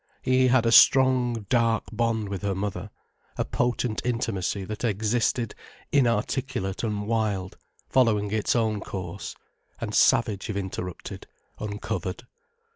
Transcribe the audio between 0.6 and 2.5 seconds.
a strong, dark bond with